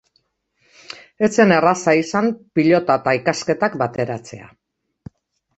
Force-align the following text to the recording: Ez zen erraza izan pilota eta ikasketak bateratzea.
Ez 1.27 1.29
zen 1.43 1.53
erraza 1.57 1.93
izan 1.99 2.31
pilota 2.61 2.97
eta 3.03 3.13
ikasketak 3.21 3.77
bateratzea. 3.83 4.51